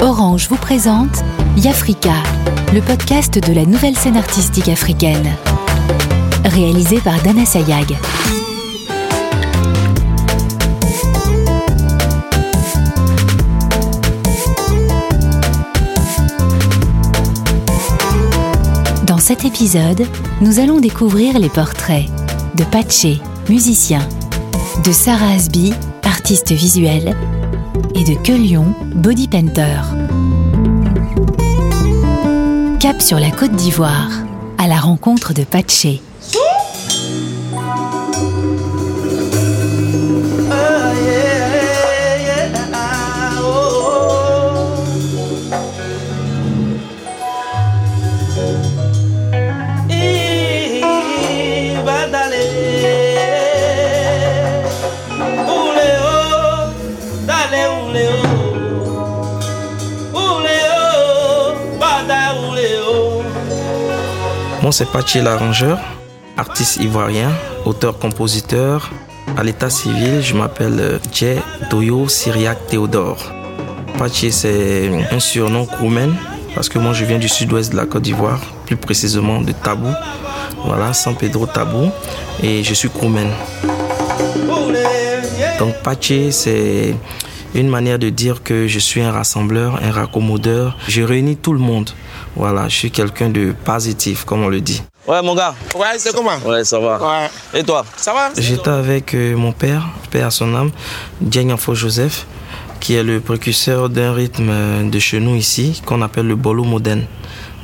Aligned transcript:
Orange 0.00 0.48
vous 0.48 0.56
présente 0.56 1.22
Yafrika, 1.56 2.14
le 2.74 2.80
podcast 2.80 3.38
de 3.38 3.52
la 3.52 3.64
nouvelle 3.64 3.96
scène 3.96 4.16
artistique 4.16 4.68
africaine. 4.68 5.28
Réalisé 6.44 6.98
par 7.00 7.22
Dana 7.22 7.44
Sayag. 7.44 7.96
Dans 19.06 19.18
cet 19.18 19.44
épisode, 19.44 20.04
nous 20.40 20.58
allons 20.58 20.80
découvrir 20.80 21.38
les 21.38 21.48
portraits 21.48 22.06
de 22.56 22.64
Patché, 22.64 23.20
musicien, 23.48 24.00
de 24.84 24.90
Sarah 24.90 25.32
Asby, 25.34 25.72
artiste 26.12 26.52
visuelle, 26.52 27.16
et 27.94 28.04
de 28.04 28.14
Quelion, 28.22 28.74
body 28.94 29.28
painter. 29.28 29.80
Cap 32.78 33.00
sur 33.00 33.18
la 33.18 33.30
côte 33.30 33.52
d'Ivoire, 33.52 34.10
à 34.58 34.68
la 34.68 34.76
rencontre 34.78 35.32
de 35.32 35.42
Patché. 35.42 36.02
C'est 64.72 64.90
Pachi 64.90 65.20
l'arrangeur, 65.20 65.78
artiste 66.38 66.78
ivoirien, 66.78 67.30
auteur-compositeur. 67.66 68.90
À 69.36 69.44
l'état 69.44 69.68
civil, 69.68 70.22
je 70.22 70.34
m'appelle 70.34 70.98
Dje 71.12 71.36
Doyo 71.68 72.08
Syriac 72.08 72.68
Théodore. 72.68 73.22
Pachi, 73.98 74.32
c'est 74.32 74.90
un 75.12 75.20
surnom 75.20 75.64
roumain 75.78 76.08
parce 76.54 76.70
que 76.70 76.78
moi, 76.78 76.94
je 76.94 77.04
viens 77.04 77.18
du 77.18 77.28
sud-ouest 77.28 77.70
de 77.72 77.76
la 77.76 77.84
Côte 77.84 78.04
d'Ivoire, 78.04 78.40
plus 78.64 78.76
précisément 78.76 79.42
de 79.42 79.52
Tabou. 79.52 79.92
Voilà, 80.64 80.94
San 80.94 81.14
Pedro 81.16 81.46
Tabou. 81.46 81.90
Et 82.42 82.64
je 82.64 82.72
suis 82.72 82.88
roumain. 82.88 83.28
Donc, 85.58 85.74
Pachi, 85.82 86.32
c'est 86.32 86.96
une 87.54 87.68
manière 87.68 87.98
de 87.98 88.08
dire 88.08 88.42
que 88.42 88.66
je 88.66 88.78
suis 88.78 89.02
un 89.02 89.12
rassembleur, 89.12 89.78
un 89.84 89.90
raccommodeur. 89.90 90.78
Je 90.88 91.02
réunis 91.02 91.36
tout 91.36 91.52
le 91.52 91.58
monde. 91.58 91.90
Voilà, 92.34 92.68
je 92.68 92.76
suis 92.76 92.90
quelqu'un 92.90 93.28
de 93.28 93.54
positif, 93.64 94.24
comme 94.24 94.42
on 94.42 94.48
le 94.48 94.60
dit. 94.60 94.82
Ouais, 95.06 95.20
mon 95.22 95.34
gars. 95.34 95.54
Ouais, 95.74 95.98
c'est 95.98 96.14
comment? 96.14 96.38
Ouais, 96.46 96.64
ça 96.64 96.78
va. 96.78 96.98
Ouais. 96.98 97.60
Et 97.60 97.62
toi? 97.62 97.84
Ça 97.96 98.12
va? 98.12 98.30
J'étais 98.36 98.70
avec 98.70 99.14
euh, 99.14 99.36
mon 99.36 99.52
père, 99.52 99.88
père 100.10 100.28
à 100.28 100.30
son 100.30 100.54
âme, 100.54 100.70
Joseph, 101.74 102.26
qui 102.80 102.94
est 102.94 103.02
le 103.02 103.20
précurseur 103.20 103.88
d'un 103.88 104.12
rythme 104.12 104.48
euh, 104.48 104.88
de 104.88 104.98
chez 104.98 105.20
nous 105.20 105.36
ici, 105.36 105.82
qu'on 105.84 106.02
appelle 106.02 106.26
le 106.26 106.36
bolo 106.36 106.64
moderne. 106.64 107.04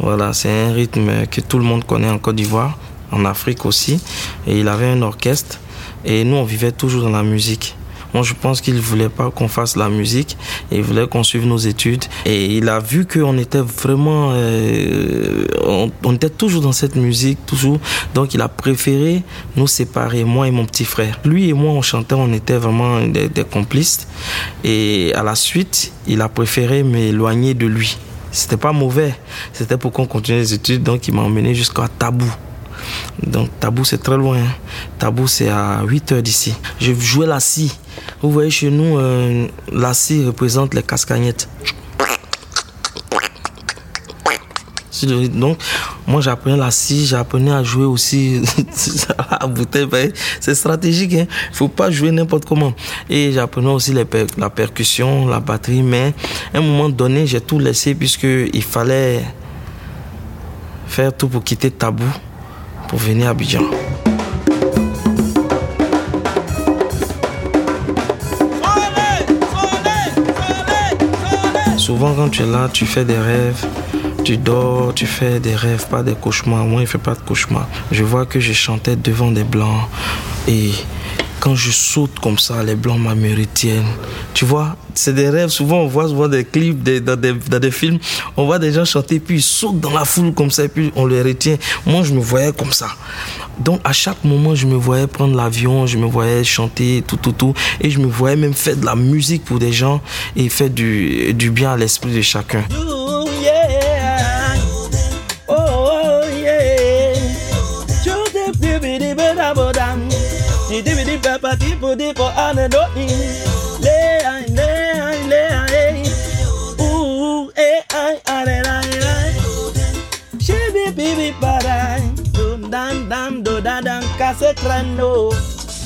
Voilà, 0.00 0.32
c'est 0.32 0.50
un 0.50 0.72
rythme 0.72 1.26
que 1.26 1.40
tout 1.40 1.58
le 1.58 1.64
monde 1.64 1.84
connaît 1.84 2.10
en 2.10 2.18
Côte 2.18 2.36
d'Ivoire, 2.36 2.76
en 3.10 3.24
Afrique 3.24 3.64
aussi. 3.66 4.00
Et 4.46 4.60
il 4.60 4.68
avait 4.68 4.90
un 4.90 5.02
orchestre. 5.02 5.58
Et 6.04 6.24
nous, 6.24 6.36
on 6.36 6.44
vivait 6.44 6.72
toujours 6.72 7.02
dans 7.02 7.10
la 7.10 7.22
musique. 7.22 7.74
Moi, 8.14 8.22
je 8.22 8.34
pense 8.34 8.60
qu'il 8.60 8.80
voulait 8.80 9.08
pas 9.08 9.30
qu'on 9.30 9.48
fasse 9.48 9.76
la 9.76 9.88
musique. 9.88 10.36
Il 10.70 10.82
voulait 10.82 11.06
qu'on 11.06 11.22
suive 11.22 11.46
nos 11.46 11.58
études. 11.58 12.04
Et 12.24 12.56
il 12.56 12.68
a 12.68 12.78
vu 12.78 13.06
qu'on 13.06 13.36
était 13.38 13.60
vraiment, 13.60 14.30
euh, 14.32 15.46
on, 16.04 16.14
était 16.14 16.30
toujours 16.30 16.62
dans 16.62 16.72
cette 16.72 16.96
musique, 16.96 17.38
toujours. 17.46 17.78
Donc, 18.14 18.34
il 18.34 18.40
a 18.40 18.48
préféré 18.48 19.22
nous 19.56 19.66
séparer, 19.66 20.24
moi 20.24 20.48
et 20.48 20.50
mon 20.50 20.64
petit 20.64 20.84
frère. 20.84 21.20
Lui 21.24 21.48
et 21.48 21.52
moi, 21.52 21.72
on 21.72 21.82
chantait, 21.82 22.14
on 22.14 22.32
était 22.32 22.56
vraiment 22.56 23.00
des, 23.06 23.28
complices. 23.50 24.08
Et 24.64 25.12
à 25.14 25.22
la 25.22 25.34
suite, 25.34 25.92
il 26.06 26.20
a 26.20 26.28
préféré 26.28 26.82
m'éloigner 26.82 27.54
de 27.54 27.66
lui. 27.66 27.98
C'était 28.30 28.56
pas 28.56 28.72
mauvais. 28.72 29.14
C'était 29.52 29.76
pour 29.76 29.92
qu'on 29.92 30.06
continue 30.06 30.38
les 30.38 30.54
études. 30.54 30.82
Donc, 30.82 31.08
il 31.08 31.14
m'a 31.14 31.22
emmené 31.22 31.54
jusqu'à 31.54 31.88
Tabou. 31.98 32.30
Donc 33.22 33.50
Tabou 33.60 33.84
c'est 33.84 33.98
très 33.98 34.16
loin. 34.16 34.38
Tabou 34.98 35.26
c'est 35.26 35.48
à 35.48 35.82
8 35.84 36.12
heures 36.12 36.22
d'ici. 36.22 36.54
Je 36.80 36.92
jouais 36.92 37.26
la 37.26 37.40
scie. 37.40 37.72
Vous 38.20 38.32
voyez 38.32 38.50
chez 38.50 38.70
nous, 38.70 38.98
euh, 38.98 39.46
la 39.72 39.94
scie 39.94 40.24
représente 40.24 40.74
les 40.74 40.82
cascagnettes. 40.82 41.48
Donc, 45.06 45.58
moi 46.08 46.20
j'apprenais 46.20 46.56
la 46.56 46.72
scie, 46.72 47.06
j'apprenais 47.06 47.52
à 47.52 47.62
jouer 47.62 47.84
aussi 47.84 48.42
à 49.30 49.46
bouteille. 49.46 50.12
C'est 50.40 50.56
stratégique, 50.56 51.12
il 51.12 51.20
hein? 51.20 51.26
ne 51.50 51.54
faut 51.54 51.68
pas 51.68 51.90
jouer 51.90 52.10
n'importe 52.10 52.44
comment. 52.44 52.72
Et 53.08 53.30
j'apprenais 53.30 53.70
aussi 53.70 53.92
la 53.92 54.50
percussion, 54.50 55.28
la 55.28 55.38
batterie, 55.38 55.82
mais 55.82 56.14
à 56.52 56.58
un 56.58 56.62
moment 56.62 56.88
donné, 56.88 57.26
j'ai 57.26 57.40
tout 57.40 57.60
laissé 57.60 57.94
puisqu'il 57.94 58.62
fallait 58.62 59.22
faire 60.88 61.16
tout 61.16 61.28
pour 61.28 61.44
quitter 61.44 61.70
Tabou 61.70 62.04
pour 62.88 62.98
venir 62.98 63.28
à 63.28 63.30
Abidjan. 63.30 63.62
Souvent 71.98 72.14
quand 72.14 72.28
tu 72.28 72.42
es 72.44 72.46
là, 72.46 72.68
tu 72.72 72.86
fais 72.86 73.04
des 73.04 73.18
rêves, 73.18 73.66
tu 74.22 74.36
dors, 74.36 74.94
tu 74.94 75.04
fais 75.04 75.40
des 75.40 75.56
rêves, 75.56 75.84
pas 75.88 76.04
des 76.04 76.14
cauchemars. 76.14 76.64
Moi, 76.64 76.82
il 76.82 76.84
ne 76.84 76.88
fait 76.88 76.96
pas 76.96 77.16
de 77.16 77.20
cauchemars. 77.22 77.66
Je 77.90 78.04
vois 78.04 78.24
que 78.24 78.38
je 78.38 78.52
chantais 78.52 78.94
devant 78.94 79.32
des 79.32 79.42
blancs 79.42 79.82
et 80.46 80.70
quand 81.40 81.54
je 81.54 81.70
saute 81.70 82.18
comme 82.20 82.38
ça, 82.38 82.62
les 82.62 82.74
blancs 82.74 82.98
me 82.98 83.36
retiennent. 83.36 83.92
Tu 84.34 84.44
vois, 84.44 84.76
c'est 84.94 85.14
des 85.14 85.28
rêves. 85.28 85.48
Souvent, 85.50 85.78
on 85.78 85.86
voit 85.86 86.08
souvent 86.08 86.28
des 86.28 86.44
clips 86.44 86.82
des, 86.82 87.00
dans, 87.00 87.16
des, 87.16 87.70
films. 87.70 87.98
On 88.36 88.46
voit 88.46 88.58
des 88.58 88.72
gens 88.72 88.84
chanter, 88.84 89.20
puis 89.20 89.36
ils 89.36 89.42
sautent 89.42 89.80
dans 89.80 89.92
la 89.92 90.04
foule 90.04 90.34
comme 90.34 90.50
ça, 90.50 90.64
et 90.64 90.68
puis 90.68 90.92
on 90.96 91.06
les 91.06 91.22
retient. 91.22 91.56
Moi, 91.86 92.02
je 92.02 92.12
me 92.12 92.20
voyais 92.20 92.52
comme 92.52 92.72
ça. 92.72 92.88
Donc, 93.60 93.80
à 93.84 93.92
chaque 93.92 94.22
moment, 94.24 94.54
je 94.54 94.66
me 94.66 94.76
voyais 94.76 95.06
prendre 95.06 95.36
l'avion, 95.36 95.86
je 95.86 95.98
me 95.98 96.06
voyais 96.06 96.44
chanter, 96.44 97.02
tout, 97.06 97.16
tout, 97.16 97.32
tout. 97.32 97.54
Et 97.80 97.90
je 97.90 97.98
me 97.98 98.06
voyais 98.06 98.36
même 98.36 98.54
faire 98.54 98.76
de 98.76 98.84
la 98.84 98.94
musique 98.94 99.44
pour 99.44 99.58
des 99.58 99.72
gens 99.72 100.00
et 100.36 100.48
faire 100.48 100.70
du 100.70 101.50
bien 101.50 101.72
à 101.72 101.76
l'esprit 101.76 102.12
de 102.12 102.22
chacun. 102.22 102.64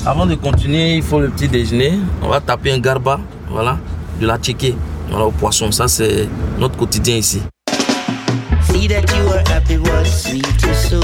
Avant 0.05 0.25
de 0.25 0.35
continuer, 0.35 0.95
il 0.95 1.03
faut 1.03 1.19
le 1.19 1.29
petit 1.29 1.47
déjeuner. 1.47 1.99
On 2.21 2.29
va 2.29 2.41
taper 2.41 2.71
un 2.71 2.79
garba, 2.79 3.19
voilà, 3.49 3.77
de 4.19 4.27
la 4.27 4.37
tchéké, 4.37 4.75
voilà, 5.09 5.25
au 5.25 5.31
poisson. 5.31 5.71
Ça, 5.71 5.87
c'est 5.87 6.27
notre 6.57 6.77
quotidien 6.77 7.15
ici. 7.17 7.41
See 8.69 8.87
that 8.87 9.03
you 9.15 9.25
were 9.29 9.43
happy 9.49 9.77
was 9.77 10.05
sweet 10.05 10.45
so. 10.73 10.99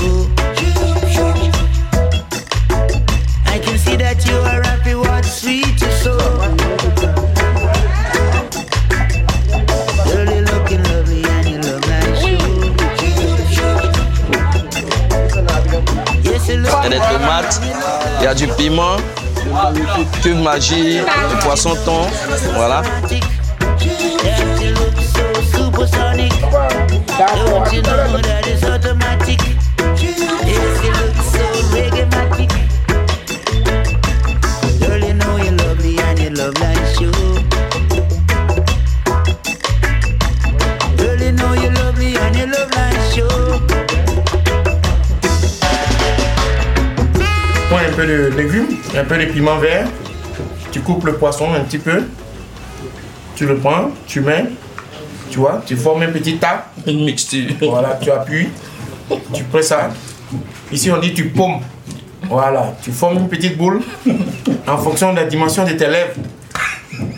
Des 16.89 16.97
tomates, 16.97 17.61
il 18.19 18.23
y 18.23 18.27
a 18.27 18.33
du 18.33 18.47
piment, 18.47 18.97
cuve 20.21 20.41
magie, 20.41 20.99
du 20.99 21.35
poisson 21.41 21.75
thon, 21.85 22.07
voilà. 22.55 22.81
Peu 47.99 48.07
de 48.07 48.33
légumes, 48.37 48.67
un 48.97 49.03
peu 49.03 49.17
de 49.17 49.25
piment 49.25 49.57
vert. 49.57 49.85
tu 50.71 50.79
coupes 50.79 51.03
le 51.05 51.13
poisson 51.15 51.53
un 51.53 51.59
petit 51.65 51.79
peu, 51.79 52.03
tu 53.35 53.45
le 53.45 53.57
prends, 53.57 53.91
tu 54.07 54.21
mets, 54.21 54.45
tu 55.29 55.39
vois, 55.39 55.61
tu 55.65 55.75
formes 55.75 56.03
un 56.03 56.11
petit 56.11 56.37
tas. 56.37 56.67
Une 56.87 57.03
mixture. 57.03 57.49
Voilà, 57.61 57.99
tu 58.01 58.09
appuies, 58.09 58.47
tu 59.33 59.43
prends 59.43 59.61
ça. 59.61 59.89
Ici, 60.71 60.89
on 60.91 60.97
dit 60.99 61.13
tu 61.13 61.25
paumes. 61.25 61.59
Voilà, 62.29 62.73
tu 62.81 62.91
formes 62.93 63.17
une 63.17 63.27
petite 63.27 63.57
boule 63.57 63.81
en 64.65 64.77
fonction 64.77 65.11
de 65.11 65.17
la 65.17 65.25
dimension 65.25 65.65
de 65.65 65.71
tes 65.73 65.87
lèvres. 65.87 66.13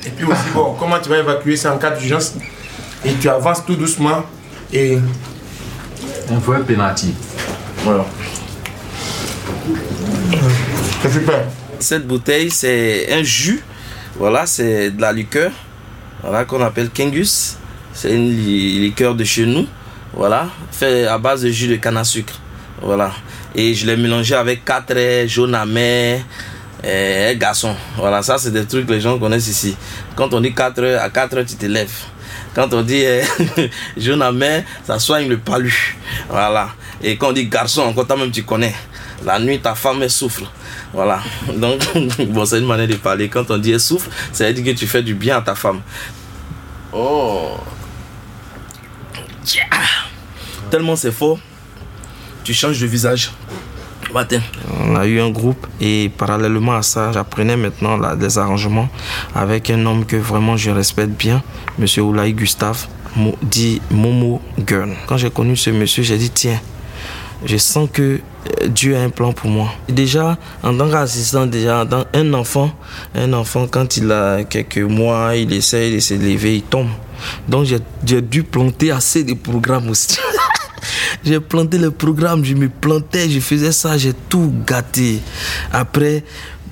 Et 0.06 0.10
puis 0.10 0.26
aussi, 0.26 0.50
bon, 0.56 0.76
comment 0.80 0.98
tu 1.00 1.10
vas 1.10 1.20
évacuer 1.20 1.58
ça 1.58 1.76
en 1.76 1.78
cas 1.78 1.92
d'urgence? 1.92 2.34
Et 3.06 3.14
tu 3.14 3.30
avances 3.30 3.64
tout 3.64 3.76
doucement 3.76 4.24
et 4.74 4.98
Un 6.32 6.40
vrai 6.40 6.62
penalty. 6.64 7.14
voilà. 7.84 8.06
Cette 11.80 12.08
bouteille, 12.08 12.52
c'est 12.52 13.12
un 13.12 13.24
jus. 13.24 13.62
Voilà, 14.18 14.46
c'est 14.46 14.92
de 14.92 15.02
la 15.02 15.12
liqueur. 15.12 15.52
Voilà, 16.22 16.46
qu'on 16.46 16.62
appelle 16.62 16.90
Kengus. 16.90 17.58
C'est 17.94 18.14
une 18.14 18.30
li- 18.30 18.80
liqueur 18.80 19.16
de 19.16 19.24
chez 19.24 19.46
nous. 19.46 19.66
Voilà, 20.14 20.48
fait 20.72 21.06
à 21.08 21.18
base 21.18 21.42
de 21.44 21.50
jus 21.50 21.68
de 21.68 21.76
canne 21.78 21.98
à 21.98 22.04
sucre. 22.04 22.34
Voilà. 22.82 23.12
Et 23.56 23.74
je 23.74 23.86
l'ai 23.86 23.98
mélangé 23.98 24.36
avec 24.36 24.64
4 24.66 24.96
œufs, 24.96 25.28
jaune 25.28 25.56
amer, 25.56 26.22
et 26.84 27.32
un 27.32 27.36
garçon. 27.36 27.76
Voilà, 27.98 28.22
ça, 28.22 28.38
c'est 28.38 28.52
des 28.52 28.66
trucs 28.66 28.86
que 28.88 28.94
les 28.94 29.02
gens 29.02 29.18
connaissent 29.18 29.48
ici. 29.48 29.76
Quand 30.16 30.34
on 30.34 30.42
dit 30.42 30.54
4 30.54 30.80
heures, 30.84 31.02
à 31.02 31.10
4 31.10 31.38
heures, 31.38 31.46
tu 31.46 31.56
te 31.56 31.66
lèves. 31.66 31.92
Quand 32.54 32.74
on 32.74 32.82
dit 32.82 33.04
euh, 33.06 33.24
jaune 33.98 34.22
amer, 34.22 34.64
ça 34.86 35.00
soigne 35.00 35.28
le 35.30 35.38
palu. 35.38 35.98
Voilà. 36.30 36.70
Et 37.02 37.16
quand 37.18 37.30
on 37.30 37.34
dit 37.34 37.46
garçon, 37.48 37.82
encore 37.82 38.06
toi-même, 38.08 38.32
tu 38.32 38.44
connais. 38.44 38.76
La 39.26 39.40
nuit, 39.40 39.60
ta 39.60 39.76
femme, 39.76 40.02
elle 40.04 40.10
souffle. 40.12 40.44
Voilà. 40.94 41.20
Donc, 41.56 41.80
bon, 42.30 42.46
c'est 42.46 42.60
une 42.60 42.66
manière 42.66 42.88
de 42.88 42.96
parler. 42.96 43.30
Quand 43.30 43.50
on 43.52 43.58
dit 43.58 43.72
elle 43.72 43.80
souffle, 43.80 44.10
ça 44.32 44.48
veut 44.48 44.54
dire 44.54 44.74
que 44.74 44.80
tu 44.80 44.88
fais 44.88 45.04
du 45.04 45.14
bien 45.14 45.38
à 45.38 45.42
ta 45.42 45.56
femme. 45.56 45.82
Oh. 46.94 47.52
Yeah. 49.54 49.66
Tellement 50.70 50.96
c'est 50.96 51.12
fort, 51.12 51.40
tu 52.44 52.54
changes 52.54 52.80
de 52.80 52.88
visage. 52.88 53.32
Matin. 54.14 54.42
On 54.82 54.96
a 54.96 55.06
eu 55.06 55.22
un 55.22 55.30
groupe 55.30 55.66
et 55.80 56.12
parallèlement 56.18 56.74
à 56.76 56.82
ça, 56.82 57.12
j'apprenais 57.14 57.56
maintenant 57.56 57.96
là, 57.96 58.16
des 58.16 58.38
arrangements 58.38 58.90
avec 59.34 59.70
un 59.70 59.86
homme 59.86 60.06
que 60.06 60.18
vraiment 60.18 60.58
je 60.58 60.70
respecte 60.70 61.12
bien, 61.12 61.42
Monsieur 61.80 62.02
Oulaï 62.04 62.34
Gustave, 62.34 62.88
dit 63.42 63.82
Momo 63.90 64.42
Girl. 64.68 64.92
Quand 65.08 65.18
j'ai 65.18 65.30
connu 65.30 65.56
ce 65.56 65.70
monsieur, 65.70 66.04
j'ai 66.04 66.18
dit 66.18 66.30
tiens, 66.30 66.60
je 67.46 67.58
sens 67.58 67.90
que 67.92 68.20
euh, 68.62 68.68
Dieu 68.68 68.96
a 68.96 69.02
un 69.02 69.10
plan 69.10 69.34
pour 69.34 69.50
moi. 69.50 69.74
Déjà, 69.90 70.38
en 70.64 70.76
tant 70.78 70.90
qu'assistant, 70.90 71.46
déjà, 71.46 71.86
un 72.14 72.34
enfant, 72.34 72.72
un 73.16 73.34
enfant, 73.34 73.68
quand 73.68 73.98
il 73.98 74.12
a 74.12 74.44
quelques 74.44 74.78
mois, 74.78 75.36
il 75.36 75.52
essaye 75.54 75.96
de 75.96 76.00
se 76.00 76.14
lever, 76.14 76.58
il 76.58 76.64
tombe. 76.64 76.90
Donc, 77.48 77.68
j'ai 78.04 78.22
dû 78.22 78.44
planter 78.44 78.92
assez 78.92 79.24
de 79.24 79.34
programmes 79.34 79.90
aussi. 79.90 80.18
j'ai 81.24 81.40
planté 81.40 81.78
le 81.78 81.92
programme, 81.92 82.44
je 82.44 82.56
me 82.56 82.70
plantais, 82.70 83.30
je 83.30 83.40
faisais 83.40 83.72
ça, 83.72 83.98
j'ai 83.98 84.14
tout 84.14 84.54
gâté. 84.66 85.20
Après, 85.72 86.24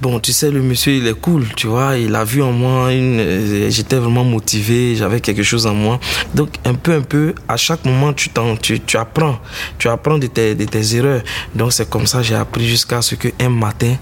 bon, 0.02 0.20
tu 0.20 0.32
sais, 0.32 0.52
le 0.52 0.62
monsieur, 0.62 0.94
il 0.94 1.08
est 1.08 1.20
cool, 1.20 1.48
tu 1.56 1.68
vois, 1.68 1.98
il 1.98 2.16
a 2.16 2.24
vu 2.24 2.42
en 2.42 2.52
moi, 2.52 2.94
une, 2.94 3.20
euh, 3.20 3.70
j'étais 3.70 3.98
vraiment 3.98 4.24
motivé, 4.24 4.96
j'avais 4.96 5.20
quelque 5.20 5.44
chose 5.44 5.68
en 5.68 5.74
moi. 5.74 6.00
Donc, 6.34 6.50
un 6.66 6.74
peu, 6.74 6.94
un 6.94 7.02
peu, 7.02 7.34
à 7.48 7.58
chaque 7.58 7.86
moment, 7.86 8.14
tu, 8.14 8.30
tu, 8.62 8.80
tu 8.80 8.98
apprends, 8.98 9.40
tu 9.78 9.90
apprends 9.90 10.18
de 10.18 10.28
tes, 10.28 10.56
de 10.56 10.66
tes 10.66 10.96
erreurs. 10.96 11.22
Donc, 11.56 11.74
c'est 11.74 11.90
comme 11.90 12.08
ça 12.08 12.22
j'ai 12.22 12.36
appris 12.36 12.68
jusqu'à 12.68 13.02
ce 13.02 13.16
qu'un 13.16 13.50
matin, 13.50 13.96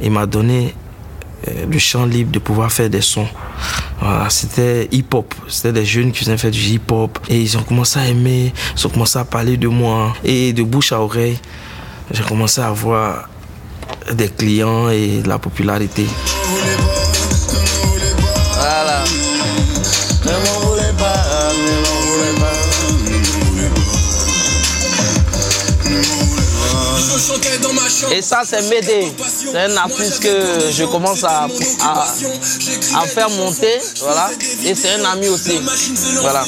il 0.00 0.10
m'a 0.10 0.26
donné 0.26 0.74
euh, 1.48 1.66
le 1.70 1.78
champ 1.78 2.04
libre 2.04 2.30
de 2.32 2.38
pouvoir 2.38 2.70
faire 2.70 2.90
des 2.90 3.00
sons. 3.00 3.28
Voilà, 4.00 4.28
c'était 4.30 4.88
hip-hop. 4.92 5.34
C'était 5.48 5.72
des 5.72 5.84
jeunes 5.84 6.12
qui 6.12 6.20
faisaient 6.20 6.36
faire 6.36 6.50
du 6.50 6.58
hip-hop. 6.58 7.18
Et 7.28 7.40
ils 7.40 7.56
ont 7.56 7.62
commencé 7.62 7.98
à 7.98 8.06
aimer, 8.06 8.52
ils 8.76 8.86
ont 8.86 8.90
commencé 8.90 9.18
à 9.18 9.24
parler 9.24 9.56
de 9.56 9.68
moi. 9.68 10.14
Et 10.24 10.52
de 10.52 10.62
bouche 10.62 10.92
à 10.92 11.00
oreille, 11.00 11.38
j'ai 12.10 12.22
commencé 12.22 12.60
à 12.60 12.68
avoir 12.68 13.28
des 14.12 14.28
clients 14.28 14.88
et 14.88 15.22
de 15.22 15.28
la 15.28 15.38
popularité. 15.38 16.06
Voilà. 18.54 19.04
Et 28.10 28.22
ça, 28.22 28.42
c'est 28.44 28.62
Médé. 28.68 29.12
C'est 29.52 29.58
un 29.58 29.76
artiste 29.76 30.20
que 30.20 30.70
je 30.70 30.84
commence 30.84 31.24
à, 31.24 31.46
à, 31.80 32.04
à 33.02 33.06
faire 33.06 33.30
monter. 33.30 33.80
Voilà. 34.00 34.30
Et 34.64 34.74
c'est 34.74 34.94
un 35.00 35.04
ami 35.04 35.28
aussi. 35.28 35.60
Voilà. 36.20 36.44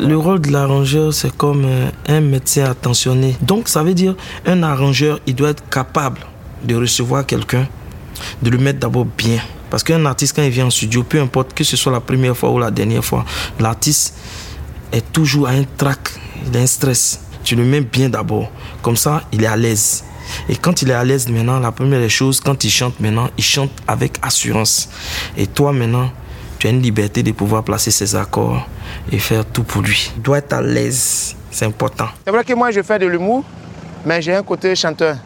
Le 0.00 0.16
rôle 0.16 0.40
de 0.40 0.50
l'arrangeur, 0.50 1.12
c'est 1.12 1.36
comme 1.36 1.64
euh, 1.64 1.90
un 2.08 2.20
médecin 2.20 2.64
attentionné. 2.64 3.36
Donc, 3.40 3.68
ça 3.68 3.82
veut 3.82 3.94
dire, 3.94 4.14
un 4.46 4.62
arrangeur, 4.62 5.20
il 5.26 5.34
doit 5.34 5.50
être 5.50 5.68
capable 5.68 6.20
de 6.62 6.74
recevoir 6.74 7.26
quelqu'un, 7.26 7.66
de 8.42 8.50
le 8.50 8.58
mettre 8.58 8.80
d'abord 8.80 9.06
bien. 9.06 9.40
Parce 9.70 9.82
qu'un 9.82 10.04
artiste, 10.06 10.36
quand 10.36 10.42
il 10.42 10.50
vient 10.50 10.66
en 10.66 10.70
studio, 10.70 11.02
peu 11.02 11.20
importe 11.20 11.52
que 11.52 11.64
ce 11.64 11.76
soit 11.76 11.92
la 11.92 12.00
première 12.00 12.36
fois 12.36 12.50
ou 12.50 12.58
la 12.58 12.70
dernière 12.70 13.04
fois, 13.04 13.24
l'artiste 13.58 14.14
est 14.92 15.12
toujours 15.12 15.48
à 15.48 15.50
un 15.50 15.64
trac, 15.76 15.98
il 16.46 16.56
a 16.56 16.60
un 16.60 16.66
stress. 16.66 17.20
Tu 17.42 17.56
le 17.56 17.64
mets 17.64 17.80
bien 17.80 18.08
d'abord. 18.08 18.50
Comme 18.82 18.96
ça, 18.96 19.22
il 19.32 19.42
est 19.42 19.48
à 19.48 19.56
l'aise. 19.56 20.04
Et 20.48 20.56
quand 20.56 20.82
il 20.82 20.90
est 20.90 20.94
à 20.94 21.04
l'aise 21.04 21.28
maintenant, 21.28 21.58
la 21.58 21.72
première 21.72 22.00
des 22.00 22.08
choses, 22.08 22.40
quand 22.40 22.64
il 22.64 22.70
chante 22.70 22.98
maintenant, 23.00 23.28
il 23.36 23.44
chante 23.44 23.70
avec 23.86 24.18
assurance. 24.22 24.88
Et 25.36 25.46
toi 25.46 25.72
maintenant, 25.72 26.10
tu 26.58 26.66
as 26.66 26.70
une 26.70 26.82
liberté 26.82 27.22
de 27.22 27.32
pouvoir 27.32 27.62
placer 27.62 27.90
ses 27.90 28.14
accords 28.16 28.66
et 29.12 29.18
faire 29.18 29.44
tout 29.44 29.64
pour 29.64 29.82
lui. 29.82 30.10
Il 30.16 30.22
doit 30.22 30.38
être 30.38 30.52
à 30.52 30.62
l'aise. 30.62 31.34
C'est 31.50 31.66
important. 31.66 32.08
C'est 32.24 32.32
vrai 32.32 32.42
que 32.44 32.52
moi, 32.54 32.70
je 32.70 32.82
fais 32.82 32.98
de 32.98 33.06
l'humour, 33.06 33.44
mais 34.04 34.20
j'ai 34.22 34.34
un 34.34 34.42
côté 34.42 34.74
chanteur. 34.74 35.16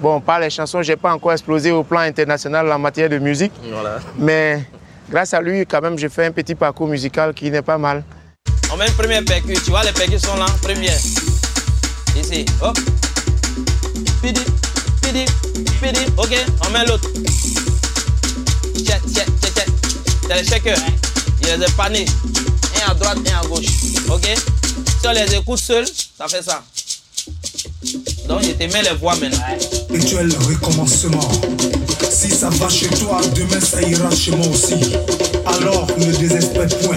Bon, 0.00 0.20
par 0.20 0.38
les 0.40 0.50
chansons, 0.50 0.82
je 0.82 0.92
n'ai 0.92 0.96
pas 0.96 1.12
encore 1.14 1.32
explosé 1.32 1.70
au 1.70 1.82
plan 1.84 2.00
international 2.00 2.70
en 2.70 2.78
matière 2.78 3.08
de 3.08 3.18
musique, 3.18 3.52
Voilà. 3.72 3.98
mais 4.18 4.64
grâce 5.10 5.32
à 5.34 5.40
lui, 5.40 5.64
quand 5.66 5.80
même, 5.80 5.96
j'ai 5.98 6.08
fait 6.08 6.26
un 6.26 6.32
petit 6.32 6.54
parcours 6.54 6.88
musical 6.88 7.32
qui 7.32 7.50
n'est 7.50 7.62
pas 7.62 7.78
mal. 7.78 8.04
On 8.72 8.76
met 8.76 8.86
une 8.88 8.92
première 8.94 9.24
percu, 9.24 9.54
tu 9.54 9.70
vois 9.70 9.82
les 9.84 9.92
percus 9.92 10.20
sont 10.20 10.36
là, 10.36 10.46
première. 10.60 10.92
Ici, 12.16 12.44
hop. 12.60 12.76
Pidi, 14.22 14.40
pidi, 15.02 15.24
pidi, 15.80 16.00
ok, 16.16 16.34
on 16.66 16.70
met 16.72 16.84
l'autre. 16.86 17.08
Check, 18.76 19.00
check, 19.14 19.26
check, 19.42 19.53
T'as 20.28 20.36
les 20.40 20.44
shakers, 20.44 20.78
il 21.42 21.46
les 21.46 21.64
a 21.64 21.70
panés. 21.76 22.06
Un 22.86 22.90
à 22.90 22.94
droite, 22.94 23.18
un 23.26 23.44
à 23.44 23.46
gauche, 23.46 23.66
ok? 24.08 24.26
Si 25.00 25.06
on 25.06 25.12
les 25.12 25.34
écoute 25.34 25.58
seuls, 25.58 25.86
ça 26.18 26.26
fait 26.28 26.42
ça. 26.42 26.62
Donc 28.28 28.42
je 28.42 28.52
te 28.52 28.72
mets 28.72 28.82
les 28.82 28.94
voix 28.98 29.14
maintenant. 29.16 29.38
Rituel 29.90 30.32
recommencement. 30.48 31.28
Si 32.10 32.30
ça 32.30 32.48
va 32.48 32.68
chez 32.68 32.88
toi, 32.88 33.20
demain 33.34 33.60
ça 33.60 33.82
ira 33.82 34.10
chez 34.10 34.30
moi 34.30 34.46
aussi. 34.46 34.74
Alors 35.46 35.86
ne 35.98 36.12
désespère 36.12 36.68
point. 36.78 36.96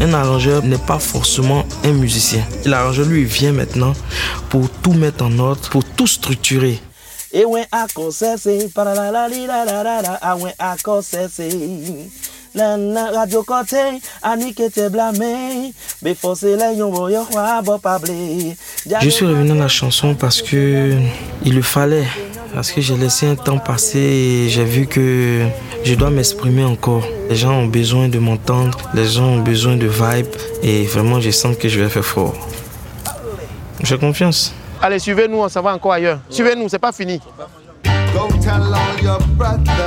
Un 0.00 0.14
arrangeur 0.14 0.62
n'est 0.62 0.78
pas 0.78 1.00
forcément 1.00 1.64
un 1.84 1.92
musicien. 1.92 2.46
L'arrangeur, 2.64 3.06
lui, 3.06 3.24
vient 3.24 3.52
maintenant 3.52 3.94
pour 4.50 4.70
tout 4.70 4.92
mettre 4.92 5.24
en 5.24 5.38
ordre, 5.40 5.68
pour 5.70 5.82
tout 5.84 6.06
structurer. 6.06 6.78
Para 8.74 8.94
la 8.94 9.10
la 9.10 9.28
li 9.28 9.46
la 9.46 9.64
la 9.66 9.82
la 9.82 10.00
la, 10.00 10.18
la 12.54 13.10
radio 13.12 13.42
côté, 13.42 13.76
te 14.70 14.88
blâmé, 14.88 15.74
mais 16.00 16.16
yon 16.76 16.90
bo. 16.90 17.08
Je 19.02 19.10
suis 19.10 19.26
revenu 19.26 19.52
à 19.52 19.54
la 19.54 19.68
chanson 19.68 20.14
parce 20.14 20.40
que 20.40 20.94
il 21.44 21.54
le 21.54 21.60
fallait, 21.60 22.06
parce 22.54 22.72
que 22.72 22.80
j'ai 22.80 22.96
laissé 22.96 23.26
un 23.26 23.34
temps 23.36 23.58
passer 23.58 23.98
et 23.98 24.48
j'ai 24.48 24.64
vu 24.64 24.86
que 24.86 25.46
je 25.84 25.94
dois 25.94 26.08
m'exprimer 26.08 26.64
encore. 26.64 27.06
Les 27.28 27.36
gens 27.36 27.52
ont 27.52 27.66
besoin 27.66 28.08
de 28.08 28.18
m'entendre, 28.18 28.78
les 28.94 29.06
gens 29.06 29.26
ont 29.26 29.42
besoin 29.42 29.76
de 29.76 29.86
vibe 29.86 30.34
et 30.62 30.84
vraiment 30.84 31.20
je 31.20 31.30
sens 31.30 31.54
que 31.54 31.68
je 31.68 31.78
vais 31.78 31.90
faire 31.90 32.04
fort. 32.04 32.34
J'ai 33.82 33.98
confiance. 33.98 34.54
Allez, 34.82 34.98
suivez-nous, 34.98 35.38
on 35.38 35.48
s'en 35.48 35.62
va 35.62 35.74
encore 35.74 35.92
ailleurs. 35.92 36.18
Suivez-nous, 36.28 36.68
c'est 36.68 36.78
pas 36.78 36.92
fini. 36.92 37.20
Tell 38.42 38.62
all 38.62 39.02
your 39.02 39.18
brothers 39.36 39.85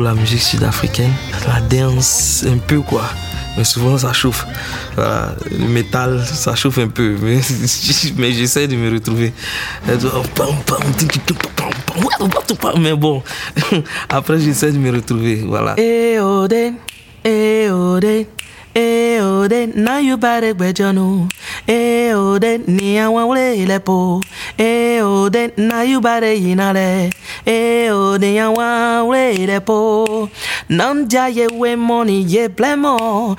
la 0.00 0.14
musique 0.14 0.42
sud-africaine, 0.42 1.12
la 1.46 1.60
danse, 1.60 2.44
un 2.46 2.58
peu 2.58 2.80
quoi. 2.80 3.04
Mais 3.56 3.64
souvent 3.64 3.96
ça 3.96 4.12
chauffe. 4.12 4.46
Le 4.96 5.68
métal, 5.68 6.22
ça 6.24 6.54
chauffe 6.54 6.78
un 6.78 6.88
peu. 6.88 7.16
Mais, 7.22 7.40
mais 8.16 8.32
j'essaie 8.32 8.68
de 8.68 8.76
me 8.76 8.92
retrouver. 8.92 9.32
Mais 12.78 12.94
bon, 12.94 13.22
après 14.08 14.38
j'essaie 14.40 14.72
de 14.72 14.78
me 14.78 14.92
retrouver. 14.92 15.44
Voilà. 15.46 15.74
Eh 15.78 16.18
oh, 16.20 16.46
eh 17.24 17.70
oh, 17.70 17.98
eh 18.78 19.20
oh, 19.22 19.46
you. 19.48 20.18
Eh 21.56 22.60
ni. 22.68 22.98
Eh 24.58 24.98
you 25.88 26.00
ye 27.46 27.90
we 27.90 28.18
ye 32.26 32.48
plemo. 32.48 33.36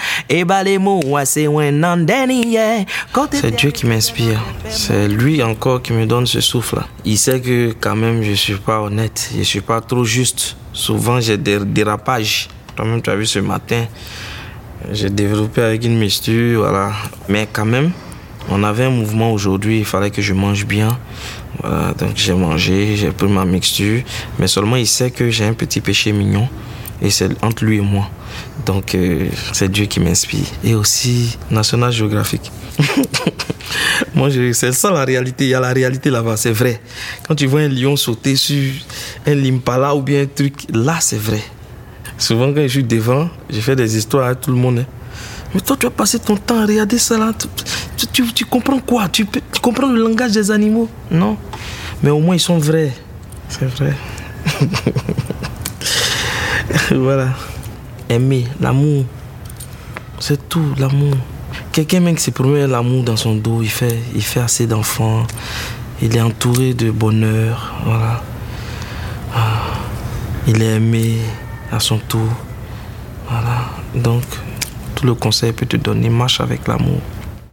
Mo 0.79 0.99
wen 1.03 2.31
ye. 2.31 2.85
C'est 3.31 3.55
Dieu 3.55 3.71
qui 3.71 3.85
m'inspire. 3.85 4.41
C'est 4.69 5.07
lui 5.07 5.43
encore 5.43 5.81
qui 5.81 5.93
me 5.93 6.05
donne 6.05 6.25
ce 6.25 6.41
souffle. 6.41 6.79
Il 7.03 7.17
sait 7.17 7.41
que 7.41 7.73
quand 7.79 7.95
même 7.95 8.23
je 8.23 8.33
suis 8.33 8.55
pas 8.55 8.81
honnête, 8.81 9.29
je 9.37 9.43
suis 9.43 9.61
pas 9.61 9.81
trop 9.81 10.03
juste. 10.03 10.55
Souvent 10.71 11.19
j'ai 11.19 11.37
des 11.37 11.59
dérapages. 11.59 12.47
Toi-même 12.75 13.01
tu 13.01 13.09
as 13.09 13.15
vu 13.15 13.25
ce 13.25 13.39
matin, 13.39 13.85
j'ai 14.91 15.09
développé 15.09 15.61
avec 15.61 15.83
une 15.83 15.97
misture, 15.97 16.61
voilà. 16.61 16.91
Mais 17.27 17.47
quand 17.51 17.65
même, 17.65 17.91
on 18.49 18.63
avait 18.63 18.85
un 18.85 18.91
mouvement 18.91 19.33
aujourd'hui, 19.33 19.79
il 19.79 19.85
fallait 19.85 20.11
que 20.11 20.21
je 20.21 20.33
mange 20.33 20.65
bien. 20.65 20.97
Voilà, 21.61 21.93
donc 21.93 22.11
j'ai 22.15 22.33
mangé, 22.33 22.95
j'ai 22.95 23.11
pris 23.11 23.27
ma 23.27 23.45
mixture. 23.45 24.01
Mais 24.39 24.47
seulement 24.47 24.75
il 24.75 24.87
sait 24.87 25.11
que 25.11 25.29
j'ai 25.29 25.45
un 25.45 25.53
petit 25.53 25.81
péché 25.81 26.11
mignon. 26.11 26.47
Et 27.01 27.09
c'est 27.09 27.29
entre 27.43 27.63
lui 27.63 27.77
et 27.77 27.81
moi. 27.81 28.09
Donc 28.65 28.95
euh, 28.95 29.27
c'est 29.53 29.71
Dieu 29.71 29.85
qui 29.85 29.99
m'inspire. 29.99 30.45
Et 30.63 30.73
aussi 30.75 31.37
National 31.51 31.91
Geographic. 31.91 32.51
moi, 34.15 34.29
c'est 34.53 34.71
ça 34.71 34.91
la 34.91 35.05
réalité. 35.05 35.45
Il 35.45 35.49
y 35.49 35.53
a 35.53 35.59
la 35.59 35.73
réalité 35.73 36.09
là-bas, 36.09 36.37
c'est 36.37 36.51
vrai. 36.51 36.81
Quand 37.27 37.35
tu 37.35 37.45
vois 37.45 37.61
un 37.61 37.67
lion 37.69 37.95
sauter 37.95 38.35
sur 38.35 38.71
un 39.25 39.35
limpala 39.35 39.95
ou 39.95 40.01
bien 40.01 40.23
un 40.23 40.25
truc, 40.25 40.65
là 40.73 40.97
c'est 40.99 41.19
vrai. 41.19 41.41
Souvent 42.17 42.47
quand 42.53 42.63
je 42.63 42.67
suis 42.67 42.83
devant, 42.83 43.29
je 43.49 43.59
fais 43.59 43.75
des 43.75 43.95
histoires 43.95 44.27
à 44.27 44.35
tout 44.35 44.51
le 44.51 44.57
monde. 44.57 44.79
hein. 44.79 44.85
Mais 45.53 45.61
toi, 45.61 45.77
tu 45.79 45.85
as 45.85 45.91
passé 45.91 46.19
ton 46.19 46.35
temps 46.35 46.59
à 46.59 46.65
regarder 46.65 46.97
ça 46.97 47.17
là. 47.17 47.31
Tu, 47.97 48.45
comprends 48.45 48.79
quoi? 48.79 49.09
Tu, 49.09 49.25
comprends 49.61 49.87
le 49.87 49.99
langage 49.99 50.31
des 50.31 50.51
animaux? 50.51 50.87
Non. 51.09 51.35
Mais 52.03 52.11
au 52.11 52.19
moins, 52.19 52.35
ils 52.35 52.39
sont 52.39 52.59
vrais. 52.59 52.93
C'est 53.49 53.65
vrai. 53.65 53.95
voilà. 56.95 57.29
Aimer, 58.09 58.45
l'amour. 58.61 59.05
C'est 60.19 60.47
tout, 60.47 60.73
l'amour. 60.77 61.15
Quelqu'un 61.71 61.99
même 61.99 62.15
qui 62.15 62.23
se 62.23 62.31
promet 62.31 62.67
l'amour 62.67 63.03
dans 63.03 63.17
son 63.17 63.35
dos, 63.35 63.61
il 63.61 63.69
fait, 63.69 63.99
il 64.13 64.23
fait 64.23 64.41
assez 64.41 64.67
d'enfants. 64.67 65.25
Il 66.01 66.15
est 66.15 66.21
entouré 66.21 66.75
de 66.75 66.91
bonheur. 66.91 67.73
Voilà. 67.83 68.21
Ah. 69.33 69.63
Il 70.47 70.61
est 70.61 70.75
aimé 70.75 71.17
à 71.71 71.79
son 71.79 71.97
tour. 71.97 72.29
Voilà. 73.29 73.69
Donc, 73.95 74.23
tout 74.95 75.05
le 75.05 75.13
conseil 75.15 75.51
peut 75.51 75.65
te 75.65 75.77
donner 75.77 76.09
marche 76.09 76.39
avec 76.39 76.67
l'amour. 76.67 77.01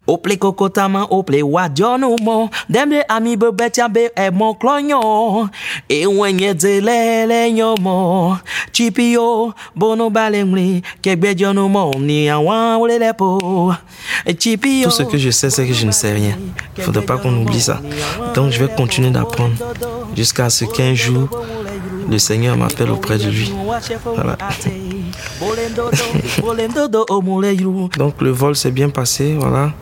Ople 0.06 0.36
kokotama 0.36 1.06
ople 1.10 1.42
wadjono 1.42 2.16
mo 2.22 2.50
Demde 2.68 3.04
ami 3.08 3.36
bebe 3.36 3.70
tiabe 3.70 4.10
e 4.16 4.30
mon 4.30 4.54
clognon 4.54 5.48
E 5.88 6.06
wenye 6.06 6.54
zelele 6.58 7.52
nyomo 7.52 8.38
Chipio 8.72 9.54
bono 9.74 10.10
balemli 10.10 10.82
Kegbe 11.00 11.34
jono 11.34 11.68
mo 11.68 11.92
ni 11.98 12.28
awan 12.28 12.78
wole 12.78 12.98
lepo 12.98 13.74
Chipio 14.38 14.84
Tout 14.84 14.90
ce 14.90 15.02
que 15.04 15.18
je 15.18 15.30
sais 15.30 15.50
c'est 15.50 15.66
que 15.66 15.72
je 15.72 15.86
ne 15.86 15.92
sais 15.92 16.12
rien. 16.12 16.36
Il 16.76 16.82
faudrait 16.82 17.04
pas 17.04 17.18
qu'on 17.18 17.34
oublie 17.36 17.60
ça. 17.60 17.80
Donc 18.34 18.50
je 18.50 18.62
vais 18.62 18.74
continuer 18.74 19.10
d'apprendre. 19.10 19.54
Jusqu'à 20.16 20.50
ce 20.50 20.64
qu'un 20.64 20.94
jour 20.94 21.28
Le 22.10 22.18
Seigneur 22.18 22.56
m'appelle 22.56 22.90
auprès 22.90 23.18
de 23.18 23.28
lui. 23.28 23.52
Voilà. 24.04 24.36
Donc 27.96 28.20
le 28.20 28.30
vol 28.30 28.56
s'est 28.56 28.70
bien 28.70 28.90
passé, 28.90 29.36
voilà. 29.38 29.72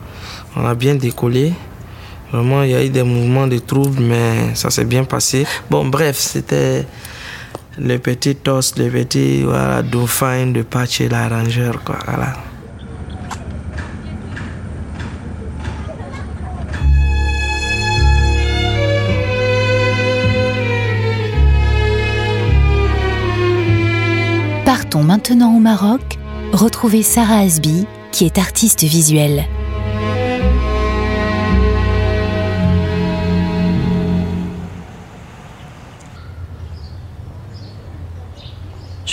On 0.55 0.65
a 0.65 0.75
bien 0.75 0.95
décollé. 0.95 1.53
Vraiment, 2.31 2.63
il 2.63 2.71
y 2.71 2.75
a 2.75 2.83
eu 2.83 2.89
des 2.89 3.03
mouvements 3.03 3.47
de 3.47 3.59
troubles, 3.59 4.01
mais 4.01 4.55
ça 4.55 4.69
s'est 4.69 4.85
bien 4.85 5.03
passé. 5.03 5.45
Bon, 5.69 5.85
bref, 5.85 6.17
c'était 6.17 6.85
le 7.77 7.97
petit 7.97 8.35
toast, 8.35 8.77
le 8.77 8.89
petit 8.89 9.43
voilà, 9.43 9.81
dauphin 9.81 10.47
de 10.47 10.61
Patch 10.61 11.01
et 11.01 11.09
l'arrangeur, 11.09 11.83
quoi. 11.83 11.97
Voilà. 12.05 12.33
Partons 24.65 25.03
maintenant 25.03 25.55
au 25.55 25.59
Maroc, 25.59 26.01
retrouver 26.51 27.03
Sarah 27.03 27.39
Asbi, 27.39 27.85
qui 28.11 28.25
est 28.25 28.37
artiste 28.37 28.83
visuelle. 28.83 29.45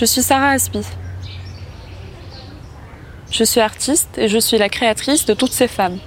Je 0.00 0.06
suis 0.06 0.22
Sarah 0.22 0.52
Aspi. 0.52 0.80
Je 3.30 3.44
suis 3.44 3.60
artiste 3.60 4.16
et 4.16 4.28
je 4.28 4.38
suis 4.38 4.56
la 4.56 4.70
créatrice 4.70 5.26
de 5.26 5.34
toutes 5.34 5.52
ces 5.52 5.68
femmes. 5.68 5.98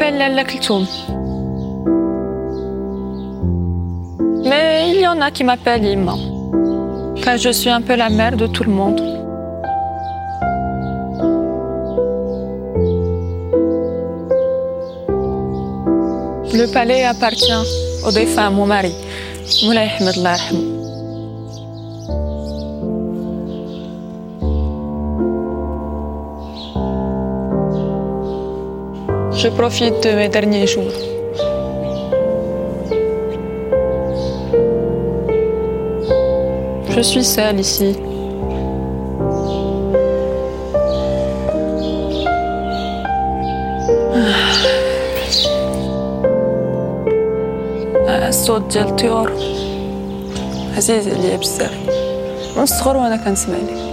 Lalla 0.00 0.44
Klitoum. 0.44 0.86
Mais 4.44 4.90
il 4.90 5.00
y 5.00 5.06
en 5.06 5.20
a 5.20 5.30
qui 5.30 5.44
m'appellent 5.44 5.84
Ima. 5.84 6.14
Car 7.22 7.36
je 7.36 7.50
suis 7.50 7.68
un 7.68 7.82
peu 7.82 7.96
la 7.96 8.08
mère 8.08 8.36
de 8.36 8.46
tout 8.46 8.64
le 8.64 8.70
monde. 8.70 9.00
Le 16.54 16.72
palais 16.72 17.04
appartient 17.04 17.52
au 18.06 18.10
défunt 18.10 18.50
mon 18.50 18.66
mari, 18.66 18.92
Moulay 19.64 19.90
Ahmed 20.00 20.77
Je 29.37 29.49
profite 29.49 30.03
de 30.03 30.11
mes 30.15 30.29
derniers 30.29 30.67
jours. 30.67 30.97
Je 36.95 37.01
suis 37.01 37.23
seule 37.23 37.59
ici. 37.59 37.95
آه، 48.07 48.27
الصوت 48.29 48.73
ديال 48.73 48.87
الطيور 48.87 49.31
عزيز 50.77 51.07
عليا 51.07 51.37
بزاف 51.37 51.77
من 52.57 52.63
الصغر 52.63 52.97
وانا 52.97 53.15
كنسمع 53.17 53.55
ليه 53.57 53.83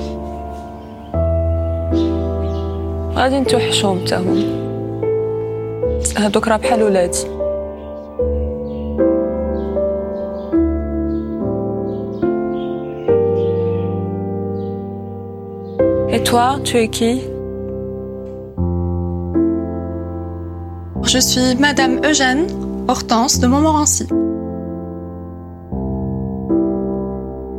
غادي 3.15 3.41
نتوحشهم 3.41 4.01
حتى 4.07 4.15
هما 4.15 4.64
هادوك 6.17 6.49
راه 6.49 6.57
بحال 6.57 6.83
ولادي 6.83 7.41
Et 16.13 16.25
toi, 16.25 16.59
tu 16.65 16.77
es 16.77 16.89
qui 16.89 17.23
Je 21.05 21.19
suis 21.19 21.57
Madame 21.57 22.01
Eugène, 22.05 22.47
Hortense 22.89 23.39
de 23.39 23.47
Montmorency. 23.47 24.07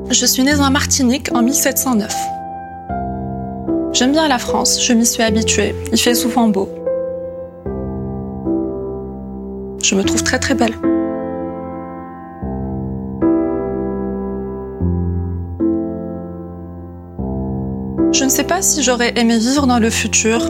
Je 0.09 0.25
suis 0.25 0.43
née 0.43 0.55
en 0.55 0.69
Martinique 0.69 1.29
en 1.33 1.41
1709. 1.41 2.13
J'aime 3.93 4.11
bien 4.11 4.27
la 4.27 4.37
France, 4.37 4.81
je 4.85 4.93
m'y 4.93 5.05
suis 5.05 5.23
habituée, 5.23 5.73
il 5.91 5.97
fait 5.97 6.15
souvent 6.15 6.47
beau. 6.47 6.69
Je 9.88 9.94
me 9.94 10.02
trouve 10.02 10.24
très 10.24 10.40
très 10.40 10.56
belle. 10.56 10.74
Je 18.12 18.24
ne 18.24 18.28
sais 18.28 18.42
pas 18.42 18.62
si 18.62 18.82
j'aurais 18.82 19.12
aimé 19.16 19.38
vivre 19.38 19.68
dans 19.68 19.78
le 19.78 19.88
futur. 19.88 20.40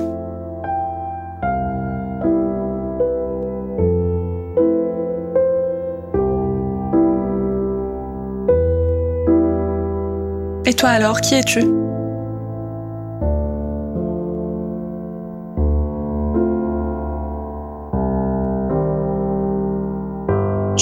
Et 10.65 10.73
toi 10.73 10.89
alors, 10.89 11.21
qui 11.21 11.35
es-tu? 11.35 11.61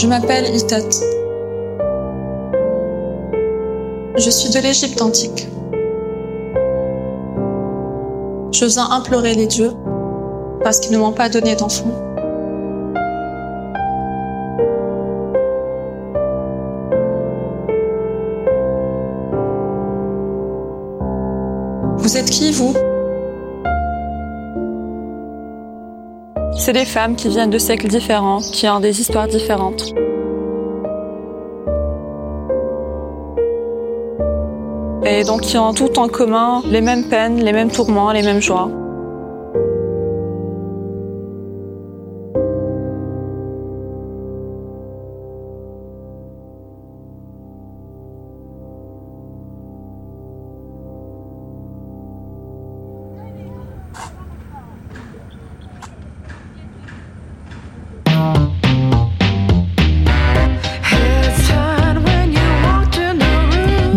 Je 0.05 0.09
m'appelle 0.11 0.55
Itat. 0.55 0.91
Je 4.19 4.29
suis 4.29 4.51
de 4.51 4.59
l'Égypte 4.59 5.01
antique. 5.01 5.49
Je 8.53 8.67
viens 8.67 8.91
implorer 8.91 9.33
les 9.33 9.47
dieux 9.47 9.73
parce 10.63 10.81
qu'ils 10.81 10.93
ne 10.93 10.99
m'ont 10.99 11.13
pas 11.13 11.31
donné 11.31 11.57
d'enfant. 11.57 11.87
Vous 21.97 22.19
êtes 22.19 22.29
qui, 22.29 22.53
vous? 22.53 22.75
C'est 26.65 26.73
des 26.73 26.87
femmes 26.87 27.15
qui 27.15 27.29
viennent 27.29 27.51
de 27.51 27.59
siècles 27.59 27.89
différents, 27.89 28.39
qui 28.41 28.67
ont 28.67 28.81
des 28.81 28.99
histoires 28.99 29.29
différentes. 29.29 29.93
Et 35.05 35.25
donc 35.25 35.43
qui 35.43 35.59
ont 35.59 35.75
tout 35.75 35.99
en 35.99 36.09
commun 36.09 36.63
les 36.65 36.81
mêmes 36.81 37.05
peines, 37.11 37.45
les 37.45 37.53
mêmes 37.53 37.71
tourments, 37.71 38.13
les 38.13 38.23
mêmes 38.23 38.41
joies. 38.41 38.71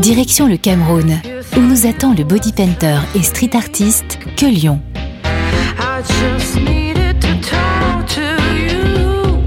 Direction 0.08 0.48
le 0.48 0.56
Cameroun, 0.56 1.20
où 1.58 1.60
nous 1.60 1.86
attend 1.86 2.14
le 2.14 2.24
body 2.24 2.54
painter 2.54 3.00
et 3.14 3.22
street 3.24 3.50
artiste 3.58 4.18
Que 4.38 4.46
Lyon. 4.46 4.80
I 5.26 6.02
just 6.02 6.56
needed 6.56 7.20
to 7.20 7.36
talk 7.42 8.08
to 8.16 8.22
you, 8.56 9.42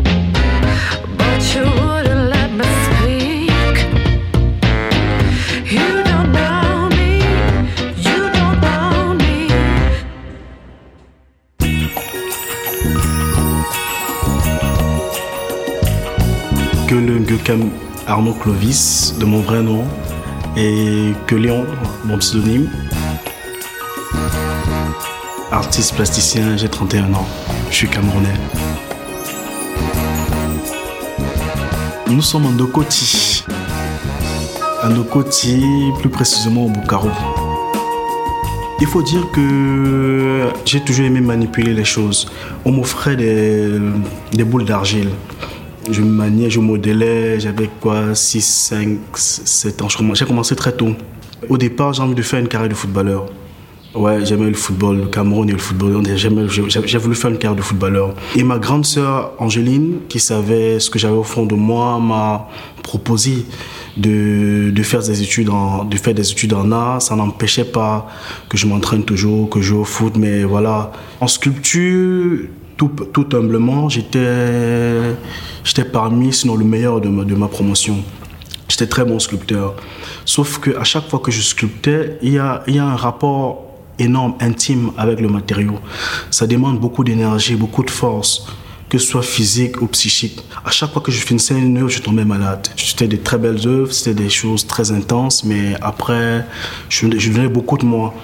but 1.16 1.40
you 1.54 1.62
wouldn't 1.64 2.28
let 2.28 2.52
me 2.52 2.66
speak. 2.84 3.86
You 5.64 6.04
don't 6.04 6.30
know 6.30 6.90
me, 6.90 7.22
you 7.96 8.28
don't 8.30 8.60
know 8.60 9.14
me. 9.14 9.48
que 16.86 16.96
le 16.96 17.24
Arnaud 18.06 18.34
Clovis, 18.34 19.14
de 19.18 19.24
mon 19.24 19.40
vrai 19.40 19.62
nom, 19.62 19.84
et 20.56 21.12
que 21.26 21.34
Léon, 21.34 21.66
mon 22.04 22.18
pseudonyme. 22.18 22.68
Artiste 25.52 25.94
plasticien, 25.94 26.56
j'ai 26.56 26.68
31 26.68 27.12
ans, 27.14 27.26
je 27.70 27.76
suis 27.76 27.88
camerounais. 27.88 28.28
Nous 32.08 32.22
sommes 32.22 32.46
en 32.46 32.52
Dokoti. 32.52 33.44
En 34.82 34.90
Dokoti, 34.90 35.64
plus 35.98 36.08
précisément 36.08 36.66
au 36.66 36.70
Bukaro. 36.70 37.10
Il 38.80 38.86
faut 38.86 39.02
dire 39.02 39.30
que 39.32 40.48
j'ai 40.64 40.80
toujours 40.80 41.04
aimé 41.04 41.20
manipuler 41.20 41.74
les 41.74 41.84
choses. 41.84 42.30
On 42.64 42.72
m'offrait 42.72 43.16
des 43.16 44.44
boules 44.44 44.64
d'argile. 44.64 45.10
Je 45.92 46.02
maniais, 46.02 46.50
je 46.50 46.60
modélais, 46.60 47.40
j'avais 47.40 47.68
quoi, 47.80 48.14
6, 48.14 48.40
5, 48.40 48.98
7 49.14 49.82
ans. 49.82 49.88
J'ai 50.14 50.24
commencé 50.24 50.54
très 50.54 50.72
tôt. 50.72 50.94
Au 51.48 51.58
départ, 51.58 51.92
j'ai 51.92 52.02
envie 52.02 52.14
de 52.14 52.22
faire 52.22 52.38
une 52.38 52.48
carrière 52.48 52.68
de 52.68 52.74
footballeur. 52.74 53.26
Ouais, 53.92 54.24
j'aimais 54.24 54.48
le 54.48 54.54
football, 54.54 54.98
le 54.98 55.06
Cameroun 55.06 55.48
et 55.48 55.52
le 55.52 55.58
football. 55.58 56.00
J'ai 56.14 56.98
voulu 56.98 57.16
faire 57.16 57.30
une 57.30 57.38
carrière 57.38 57.56
de 57.56 57.62
footballeur. 57.62 58.14
Et 58.36 58.44
ma 58.44 58.58
grande 58.58 58.86
sœur 58.86 59.32
Angéline, 59.38 60.02
qui 60.08 60.20
savait 60.20 60.78
ce 60.78 60.90
que 60.90 60.98
j'avais 60.98 61.16
au 61.16 61.24
fond 61.24 61.44
de 61.44 61.56
moi, 61.56 61.98
m'a 61.98 62.48
proposé 62.84 63.44
de 63.96 64.82
faire 64.82 65.02
des 65.02 65.22
études 65.22 65.50
en 65.50 66.72
art. 66.72 67.02
Ça 67.02 67.16
n'empêchait 67.16 67.64
pas 67.64 68.06
que 68.48 68.56
je 68.56 68.66
m'entraîne 68.66 69.02
toujours, 69.02 69.50
que 69.50 69.60
je 69.60 69.70
joue 69.70 69.80
au 69.80 69.84
foot, 69.84 70.16
mais 70.16 70.44
voilà. 70.44 70.92
En 71.20 71.26
sculpture, 71.26 72.46
tout, 72.80 72.88
tout 73.12 73.36
humblement, 73.36 73.90
j'étais 73.90 75.14
parmi, 75.92 76.32
sinon 76.32 76.56
le 76.56 76.64
meilleur 76.64 77.02
de 77.02 77.10
ma, 77.10 77.24
de 77.24 77.34
ma 77.34 77.46
promotion. 77.46 77.98
J'étais 78.68 78.86
très 78.86 79.04
bon 79.04 79.18
sculpteur. 79.18 79.74
Sauf 80.24 80.60
que 80.60 80.74
à 80.78 80.84
chaque 80.84 81.06
fois 81.10 81.18
que 81.18 81.30
je 81.30 81.42
sculptais, 81.42 82.16
il 82.22 82.32
y 82.32 82.38
a, 82.38 82.62
il 82.66 82.76
y 82.76 82.78
a 82.78 82.86
un 82.86 82.96
rapport 82.96 83.66
énorme, 83.98 84.34
intime 84.40 84.92
avec 84.96 85.20
le 85.20 85.28
matériau. 85.28 85.74
Ça 86.30 86.46
demande 86.46 86.80
beaucoup 86.80 87.04
d'énergie, 87.04 87.54
beaucoup 87.54 87.84
de 87.84 87.90
force, 87.90 88.46
que 88.88 88.96
ce 88.96 89.06
soit 89.06 89.22
physique 89.22 89.82
ou 89.82 89.86
psychique. 89.88 90.40
À 90.64 90.70
chaque 90.70 90.90
fois 90.94 91.02
que 91.02 91.12
je 91.12 91.20
finissais 91.20 91.58
une 91.58 91.76
œuvre, 91.76 91.90
je 91.90 92.00
tombais 92.00 92.24
malade. 92.24 92.66
C'était 92.78 93.08
des 93.08 93.18
très 93.18 93.36
belles 93.36 93.60
œuvres, 93.66 93.92
c'était 93.92 94.22
des 94.22 94.30
choses 94.30 94.66
très 94.66 94.90
intenses, 94.90 95.44
mais 95.44 95.74
après, 95.82 96.46
je, 96.88 97.06
je 97.18 97.30
donnais 97.30 97.48
beaucoup 97.48 97.76
de 97.76 97.84
moi. 97.84 98.14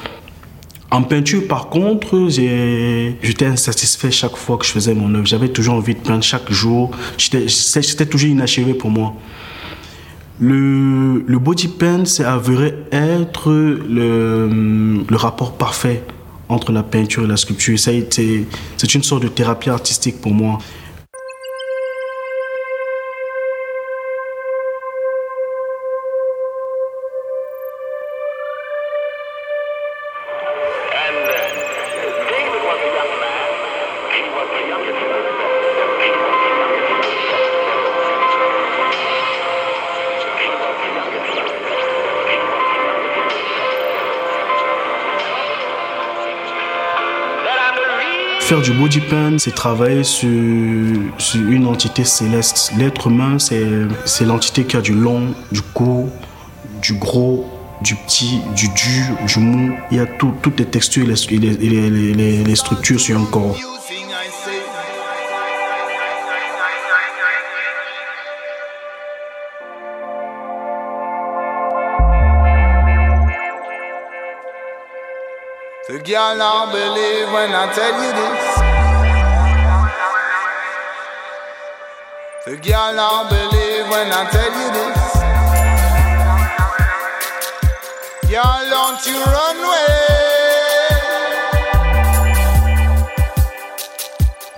En 0.90 1.02
peinture, 1.02 1.46
par 1.48 1.68
contre, 1.68 2.28
j'étais 2.28 3.46
insatisfait 3.46 4.10
chaque 4.10 4.36
fois 4.36 4.56
que 4.56 4.64
je 4.64 4.70
faisais 4.70 4.94
mon 4.94 5.12
œuvre. 5.14 5.26
J'avais 5.26 5.48
toujours 5.48 5.74
envie 5.74 5.94
de 5.94 6.00
peindre 6.00 6.22
chaque 6.22 6.50
jour. 6.50 6.92
C'était 7.18 8.06
toujours 8.06 8.30
inachevé 8.30 8.72
pour 8.72 8.90
moi. 8.90 9.14
Le, 10.38 11.24
le 11.26 11.38
body 11.38 11.68
paint, 11.68 12.04
c'est 12.04 12.24
avéré 12.24 12.74
être 12.92 13.50
le, 13.50 15.02
le 15.08 15.16
rapport 15.16 15.56
parfait 15.56 16.02
entre 16.48 16.70
la 16.72 16.82
peinture 16.82 17.24
et 17.24 17.26
la 17.26 17.36
sculpture. 17.36 17.78
C'est 17.78 18.94
une 18.94 19.02
sorte 19.02 19.22
de 19.22 19.28
thérapie 19.28 19.70
artistique 19.70 20.20
pour 20.20 20.32
moi. 20.32 20.58
Faire 48.40 48.60
du 48.62 48.72
body 48.72 49.00
paint, 49.00 49.38
c'est 49.38 49.54
travailler 49.54 50.04
sur, 50.04 50.28
une 50.28 51.66
entité 51.66 52.04
céleste. 52.04 52.72
L'être 52.78 53.08
humain, 53.08 53.38
c'est 53.38 54.24
l'entité 54.24 54.64
qui 54.64 54.76
a 54.76 54.80
du 54.80 54.92
long, 54.94 55.34
du 55.50 55.62
court, 55.62 56.08
du 56.80 56.94
gros, 56.94 57.44
du 57.82 57.96
petit, 57.96 58.40
du 58.54 58.68
dur, 58.68 59.16
du 59.26 59.38
mou. 59.40 59.76
Il 59.90 59.96
y 59.96 60.00
a 60.00 60.06
tout- 60.06 60.34
toutes 60.42 60.60
les 60.60 60.66
textures 60.66 61.06
et 61.10 61.34
les 61.34 62.54
structures 62.56 63.00
sur 63.00 63.18
un 63.18 63.24
corps. 63.24 63.56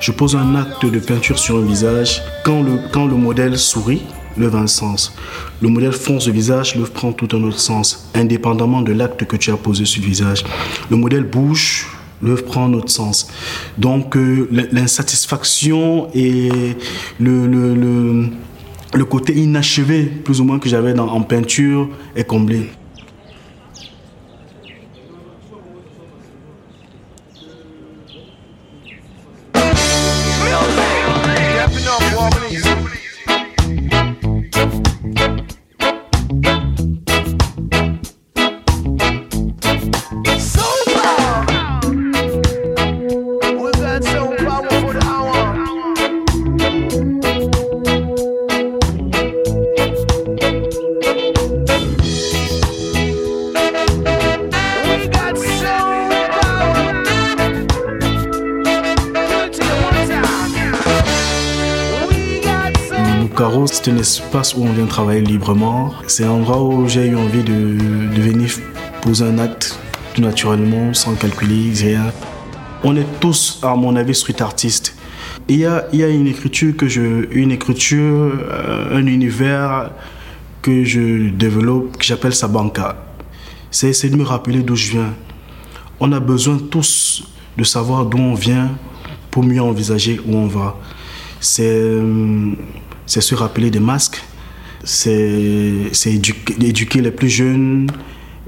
Je 0.01 0.13
pose 0.13 0.37
un 0.37 0.55
acte 0.55 0.85
de 0.85 0.99
peinture 0.99 1.39
sur 1.39 1.57
un 1.57 1.65
visage. 1.65 2.23
Quand 2.45 2.63
le 2.63 3.15
modèle 3.15 3.59
sourit, 3.59 4.07
l'œuvre 4.38 4.59
a 4.59 4.62
un 4.62 4.66
sens. 4.66 5.14
Le 5.61 5.68
modèle 5.68 5.92
fonce 5.92 6.27
le 6.27 6.33
visage, 6.33 6.74
l'œuvre 6.77 6.90
prend 6.90 7.12
tout 7.12 7.29
un 7.37 7.42
autre 7.42 7.59
sens, 7.61 8.11
indépendamment 8.14 8.83
de 8.83 8.92
l'acte 8.92 9.24
que 9.24 9.37
tu 9.37 9.51
as 9.51 9.57
posé 9.57 9.85
sur 9.85 10.03
le 10.03 10.09
visage. 10.09 10.44
Le 10.90 10.96
modèle 10.96 11.24
bouge, 11.24 11.87
l'œuvre 12.22 12.44
prend 12.44 12.66
un 12.66 12.74
autre 12.74 12.90
sens. 12.90 13.29
Donc 13.77 14.16
euh, 14.16 14.48
l'insatisfaction 14.72 16.09
et 16.14 16.48
le, 17.18 17.46
le, 17.46 17.74
le, 17.74 18.27
le 18.94 19.05
côté 19.05 19.35
inachevé, 19.35 20.05
plus 20.05 20.40
ou 20.40 20.44
moins, 20.44 20.59
que 20.59 20.68
j'avais 20.68 20.98
en 20.98 21.20
peinture 21.22 21.88
est 22.16 22.24
comblé. 22.24 22.70
Où 64.57 64.62
on 64.62 64.72
vient 64.72 64.87
travailler 64.87 65.20
librement. 65.20 65.92
C'est 66.07 66.24
un 66.24 66.31
endroit 66.31 66.62
où 66.62 66.88
j'ai 66.88 67.07
eu 67.07 67.16
envie 67.16 67.42
de, 67.42 68.20
venir 68.20 68.51
poser 69.03 69.24
un 69.24 69.38
acte 69.38 69.79
tout 70.14 70.22
naturellement, 70.22 70.94
sans 70.94 71.14
calculer, 71.14 71.72
rien. 71.74 72.12
On 72.85 72.94
est 72.94 73.07
tous, 73.20 73.59
à 73.64 73.74
mon 73.74 73.96
avis, 73.96 74.14
street 74.14 74.40
artistes. 74.40 74.94
Il 75.48 75.57
y 75.57 75.66
a, 75.66 75.87
il 75.92 75.98
y 75.98 76.05
a 76.05 76.09
une 76.09 76.29
écriture 76.29 76.77
que 76.77 76.87
je, 76.87 77.27
une 77.33 77.51
écriture, 77.51 77.98
euh, 78.53 78.96
un 78.96 79.07
univers 79.07 79.90
que 80.62 80.85
je 80.85 81.31
développe, 81.31 81.96
que 81.96 82.05
j'appelle 82.05 82.35
Sabanka. 82.35 82.96
C'est 83.72 83.88
essayer 83.88 84.12
de 84.12 84.18
me 84.18 84.24
rappeler 84.24 84.62
d'où 84.62 84.77
je 84.77 84.92
viens. 84.92 85.14
On 85.98 86.12
a 86.12 86.20
besoin 86.20 86.59
tous 86.59 87.24
de 87.57 87.64
savoir 87.64 88.07
d'où 88.07 88.18
on 88.18 88.35
vient 88.35 88.70
pour 89.33 89.42
mieux 89.42 89.61
envisager 89.61 90.20
où 90.24 90.37
on 90.37 90.46
va. 90.46 90.77
C'est 91.40 91.64
euh, 91.66 92.53
c'est 93.09 93.21
se 93.21 93.35
rappeler 93.35 93.71
des 93.71 93.81
masques, 93.81 94.23
c'est 94.85 95.90
éduquer, 96.07 96.55
éduquer 96.64 97.01
les 97.01 97.11
plus 97.11 97.29
jeunes 97.29 97.90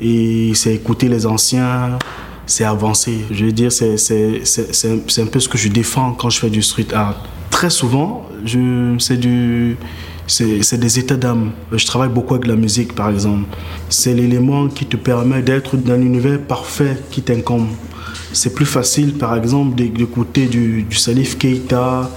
et 0.01 0.53
c'est 0.55 0.75
écouter 0.75 1.09
les 1.09 1.27
anciens, 1.27 1.99
c'est 2.47 2.65
avancer. 2.65 3.19
Je 3.31 3.45
veux 3.47 3.53
dire, 3.53 3.73
c'est 3.73 3.95
un- 5.23 5.27
peu 5.27 5.41
ce 5.41 5.49
que 5.49 5.59
je 5.59 5.69
défends 5.69 6.13
quand 6.13 6.31
je 6.31 6.39
fais 6.41 6.51
du 6.51 6.63
street 6.63 6.87
art. 6.95 7.25
Très 7.51 7.71
souvent, 7.71 8.27
c'est 10.27 10.79
des 10.79 10.99
états 10.99 11.17
d'âme. 11.17 11.53
Je 11.73 11.85
travaille 11.87 12.09
beaucoup 12.09 12.35
avec 12.35 12.47
la 12.47 12.57
musique, 12.57 12.95
par 12.95 13.11
exemple. 13.11 13.49
C'est 13.89 14.15
l'élément 14.15 14.69
qui 14.69 14.87
te 14.87 14.97
permet 14.97 15.43
d'être 15.43 15.77
dans 15.77 15.97
l'univers 15.97 16.41
parfait 16.41 16.97
qui 17.11 17.23
t'incombe. 17.23 17.69
C'est 18.33 18.55
plus 18.55 18.67
facile, 18.67 19.15
par 19.15 19.37
exemple, 19.37 19.75
d'é- 19.75 19.89
d'écouter 19.89 20.47
du, 20.47 20.83
du 20.85 20.97
Salif 20.97 21.37
Keita 21.37 22.09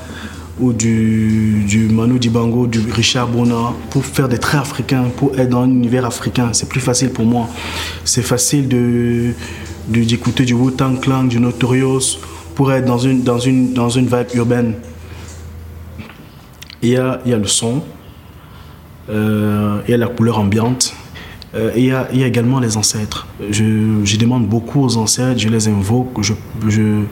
ou 0.63 0.73
du, 0.73 1.63
du 1.67 1.89
Manu 1.89 2.19
Dibango, 2.19 2.67
du 2.67 2.79
Richard 2.79 3.27
Bona, 3.27 3.73
pour 3.89 4.05
faire 4.05 4.29
des 4.29 4.37
traits 4.37 4.61
africains, 4.61 5.05
pour 5.17 5.37
être 5.37 5.49
dans 5.49 5.65
l'univers 5.65 6.05
africain. 6.05 6.49
C'est 6.53 6.69
plus 6.69 6.79
facile 6.79 7.09
pour 7.09 7.25
moi. 7.25 7.49
C'est 8.05 8.23
facile 8.23 8.67
de 8.67 9.33
d'écouter 9.87 10.45
du 10.45 10.53
Wu-Tang 10.53 11.01
Clan, 11.01 11.25
du 11.25 11.41
Notorious, 11.41 12.17
pour 12.55 12.71
être 12.71 12.85
dans 12.85 12.97
une, 12.97 13.23
dans 13.23 13.39
une, 13.39 13.73
dans 13.73 13.89
une 13.89 14.05
vibe 14.05 14.27
urbaine. 14.35 14.75
Il 16.81 16.89
y 16.89 16.97
a, 16.97 17.19
il 17.25 17.31
y 17.31 17.33
a 17.33 17.37
le 17.37 17.47
son, 17.47 17.81
euh, 19.09 19.81
il 19.85 19.91
y 19.91 19.93
a 19.93 19.97
la 19.97 20.07
couleur 20.07 20.39
ambiante, 20.39 20.95
euh, 21.53 21.71
il 21.75 21.83
y, 21.83 21.91
a, 21.91 22.07
également 22.13 22.61
les 22.61 22.77
ancêtres. 22.77 23.27
Je, 23.49 23.99
je 24.05 24.17
demande 24.17 24.47
beaucoup 24.47 24.81
aux 24.85 24.95
ancêtres, 24.95 25.39
je 25.39 25.49
les 25.49 25.67
invoque, 25.67 26.21
je, 26.21 26.33
je, 26.69 27.03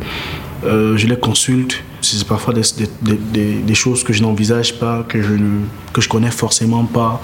euh, 0.64 0.96
je 0.96 1.08
les 1.08 1.18
consulte. 1.18 1.84
C'est 2.02 2.28
parfois 2.28 2.54
des, 2.54 3.76
choses 3.76 4.04
que 4.04 4.12
je 4.12 4.22
n'envisage 4.22 4.80
pas, 4.80 5.04
que 5.08 5.22
je 5.22 5.34
ne 5.34 5.62
que 5.94 6.02
je 6.02 6.10
connais 6.10 6.32
forcément 6.32 6.86
pas. 6.86 7.22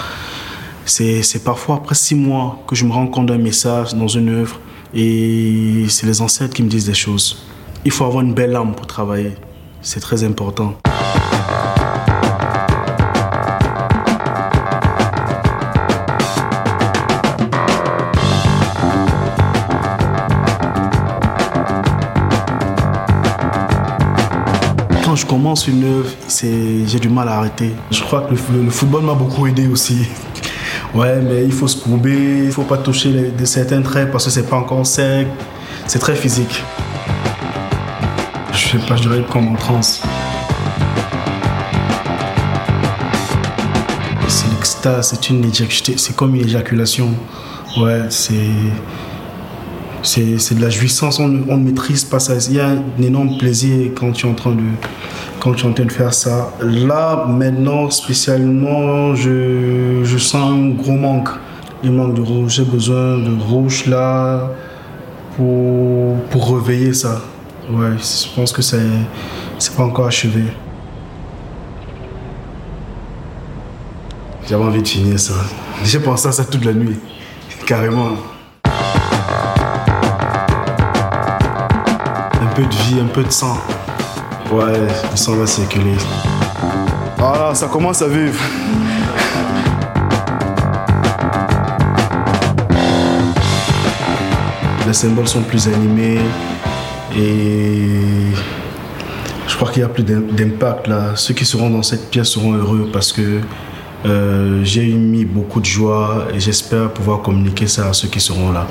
C'est 0.85 1.23
c'est 1.23 1.43
parfois 1.43 1.77
après 1.77 1.95
six 1.95 2.15
mois 2.15 2.63
que 2.67 2.75
je 2.75 2.85
me 2.85 2.91
rends 2.91 3.07
compte 3.07 3.25
d'un 3.25 3.37
message 3.37 3.95
dans 3.95 4.07
une 4.07 4.29
œuvre 4.29 4.59
et 4.93 5.85
c'est 5.89 6.05
les 6.05 6.21
ancêtres 6.21 6.53
qui 6.53 6.63
me 6.63 6.69
disent 6.69 6.85
des 6.85 6.93
choses. 6.93 7.43
Il 7.85 7.91
faut 7.91 8.05
avoir 8.05 8.23
une 8.23 8.33
belle 8.33 8.55
âme 8.55 8.75
pour 8.75 8.87
travailler. 8.87 9.33
C'est 9.81 9.99
très 9.99 10.23
important. 10.23 10.75
Commence 25.27 25.67
une 25.67 25.83
œuvre, 25.83 26.09
j'ai 26.29 26.99
du 26.99 27.09
mal 27.09 27.27
à 27.27 27.39
arrêter. 27.39 27.73
Je 27.91 28.01
crois 28.01 28.21
que 28.21 28.31
le, 28.31 28.69
football 28.69 29.03
m'a 29.03 29.13
beaucoup 29.13 29.45
aidé 29.47 29.67
aussi. 29.67 30.07
Ouais, 30.93 31.19
mais 31.21 31.43
il 31.43 31.51
faut 31.51 31.67
se 31.67 31.75
courber, 31.75 32.45
il 32.45 32.51
faut 32.51 32.63
pas 32.63 32.77
toucher 32.77 33.31
de 33.37 33.45
certains 33.45 33.81
traits 33.81 34.09
parce 34.09 34.23
que 34.25 34.31
c'est 34.31 34.49
pas 34.49 34.55
encore 34.55 34.85
sec. 34.85 35.27
C'est 35.85 35.99
très 35.99 36.15
physique. 36.15 36.63
Je 38.53 38.69
sais 38.69 38.77
pas, 38.87 38.95
je 38.95 39.01
dirais 39.01 39.23
comme 39.29 39.49
en 39.49 39.55
transe. 39.55 40.01
C'est 44.27 44.49
l'extase, 44.51 45.09
c'est 45.09 45.29
une 45.29 45.51
comme 46.15 46.35
une 46.35 46.45
éjaculation. 46.45 47.09
Ouais, 47.77 48.03
c'est 48.09 48.35
c'est 50.03 50.55
de 50.55 50.61
la 50.61 50.69
jouissance, 50.69 51.19
on 51.19 51.25
on 51.49 51.57
ne 51.57 51.65
maîtrise 51.65 52.05
pas 52.05 52.19
ça. 52.19 52.33
Il 52.49 52.55
y 52.55 52.59
a 52.59 52.69
un 52.69 53.01
énorme 53.01 53.37
plaisir 53.37 53.91
quand 53.93 54.13
tu 54.13 54.25
es 54.25 54.29
en 54.29 54.33
train 54.33 54.51
de, 54.51 54.63
quand 55.39 55.53
tu 55.53 55.65
es 55.65 55.69
en 55.69 55.73
train 55.73 55.85
de 55.85 55.91
faire 55.91 56.13
ça. 56.13 56.51
Là, 56.61 57.25
maintenant, 57.27 57.89
spécialement, 57.89 59.15
je, 59.15 60.01
je 60.03 60.17
sens 60.17 60.51
un 60.51 60.69
gros 60.69 60.93
manque. 60.93 61.29
Il 61.83 61.91
manque 61.91 62.15
de 62.15 62.21
rouge. 62.21 62.53
J'ai 62.55 62.63
besoin 62.63 63.17
de 63.17 63.41
rouge 63.41 63.85
là 63.85 64.51
pour, 65.35 66.15
pour 66.31 66.55
réveiller 66.55 66.93
ça. 66.93 67.21
Ouais, 67.69 67.91
je 67.97 68.35
pense 68.35 68.51
que 68.51 68.61
c'est 68.61 68.79
c'est 69.59 69.75
pas 69.75 69.83
encore 69.83 70.07
achevé. 70.07 70.43
J'avais 74.47 74.63
envie 74.63 74.81
de 74.81 74.87
finir 74.87 75.19
ça. 75.19 75.33
J'ai 75.83 75.99
pensé 75.99 76.27
à 76.27 76.31
ça 76.31 76.45
toute 76.45 76.63
la 76.63 76.73
nuit. 76.73 76.97
Carrément. 77.65 78.11
Un 82.41 82.47
peu 82.55 82.63
de 82.63 82.73
vie, 82.73 82.99
un 83.01 83.07
peu 83.07 83.23
de 83.23 83.31
sang. 83.31 83.57
Ouais, 84.51 84.79
le 85.11 85.17
sang 85.17 85.35
va 85.35 85.45
circuler. 85.45 85.95
Voilà, 87.17 87.53
ça 87.53 87.67
commence 87.67 88.01
à 88.01 88.07
vivre. 88.07 88.39
Les 94.85 94.93
symboles 94.93 95.27
sont 95.27 95.41
plus 95.41 95.67
animés 95.67 96.19
et 97.15 98.31
je 99.47 99.55
crois 99.55 99.69
qu'il 99.71 99.81
y 99.81 99.85
a 99.85 99.89
plus 99.89 100.03
d'im- 100.03 100.31
d'impact 100.31 100.87
là. 100.87 101.11
Ceux 101.15 101.33
qui 101.33 101.43
seront 101.45 101.69
dans 101.69 101.83
cette 101.83 102.09
pièce 102.09 102.29
seront 102.29 102.53
heureux 102.53 102.89
parce 102.93 103.11
que 103.11 103.41
euh, 104.05 104.61
j'ai 104.63 104.85
mis 104.85 105.25
beaucoup 105.25 105.59
de 105.59 105.65
joie 105.65 106.27
et 106.33 106.39
j'espère 106.39 106.91
pouvoir 106.93 107.21
communiquer 107.21 107.67
ça 107.67 107.89
à 107.89 107.93
ceux 107.93 108.07
qui 108.07 108.21
seront 108.21 108.51
là. 108.51 108.67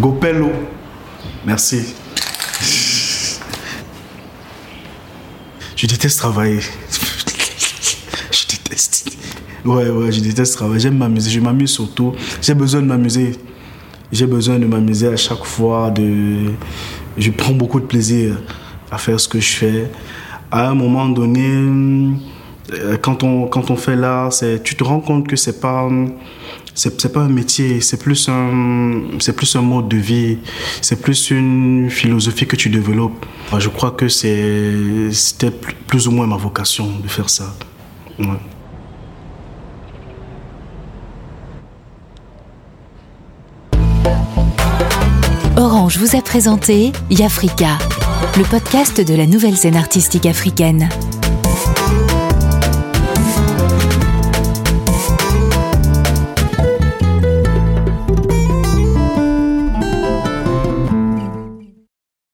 Gopello, 0.00 0.50
merci. 1.44 1.94
Je 5.76 5.86
déteste 5.86 6.18
travailler. 6.18 6.60
je 8.30 8.46
déteste. 8.48 9.14
Ouais, 9.62 9.90
ouais, 9.90 10.10
je 10.10 10.20
déteste 10.20 10.54
travailler. 10.54 10.80
J'aime 10.80 10.96
m'amuser. 10.96 11.30
Je 11.30 11.38
m'amuse 11.38 11.70
surtout. 11.70 12.14
J'ai 12.40 12.54
besoin 12.54 12.80
de 12.80 12.86
m'amuser. 12.86 13.32
J'ai 14.10 14.26
besoin 14.26 14.58
de 14.58 14.64
m'amuser 14.64 15.08
à 15.08 15.16
chaque 15.16 15.44
fois. 15.44 15.90
De... 15.90 16.52
Je 17.18 17.30
prends 17.30 17.52
beaucoup 17.52 17.78
de 17.78 17.84
plaisir 17.84 18.38
à 18.90 18.96
faire 18.96 19.20
ce 19.20 19.28
que 19.28 19.38
je 19.38 19.52
fais. 19.52 19.90
à 20.50 20.70
un 20.70 20.74
moment 20.74 21.10
donné, 21.10 21.46
euh, 22.72 22.96
quand 22.96 23.22
on, 23.22 23.46
quand 23.46 23.70
on 23.70 23.76
fait 23.76 23.96
l'art, 23.96 24.32
tu 24.64 24.76
te 24.76 24.82
rends 24.82 25.00
compte 25.00 25.28
que 25.28 25.36
c'est 25.36 25.60
pas, 25.60 25.90
c'est 26.76 27.12
pas 27.12 27.20
un 27.20 27.28
métier, 27.28 27.80
c'est 27.80 27.96
plus 27.96 28.28
un, 28.28 29.62
mode 29.62 29.88
de 29.88 29.96
vie, 29.96 30.38
c'est 30.82 31.00
plus 31.00 31.30
une 31.30 31.88
philosophie 31.90 32.46
que 32.46 32.56
tu 32.56 32.68
développes. 32.68 33.24
Je 33.58 33.68
crois 33.70 33.92
que 33.92 34.08
c'est, 34.08 35.10
c'était 35.10 35.50
plus- 35.50 36.06
ou 36.06 36.10
moins 36.10 36.26
ma 36.26 36.36
vocation 36.36 36.86
de 37.02 37.08
faire 37.08 37.30
ça. 37.30 37.54
Orange 45.56 45.96
vous 45.96 46.16
a 46.16 46.20
présenté 46.20 46.92
Yafrika, 47.10 47.78
le 48.36 48.44
podcast 48.44 49.00
de 49.00 49.14
la 49.14 49.26
nouvelle 49.26 49.56
scène 49.56 49.76
artistique 49.76 50.26
africaine. 50.26 50.90